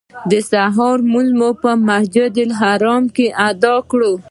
[0.31, 4.01] د سهار لمونځ مو په مسجدالحرام کې ادا کړ.